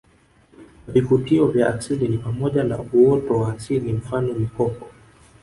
Vivutio 0.87 1.47
vya 1.47 1.75
asili 1.75 2.07
ni 2.07 2.17
pamoja 2.17 2.63
na 2.63 2.79
uoto 2.93 3.33
wa 3.39 3.53
asili 3.53 3.93
mfano 3.93 4.33
mikoko 4.33 4.87